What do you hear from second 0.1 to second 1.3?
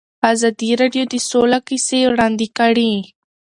ازادي راډیو د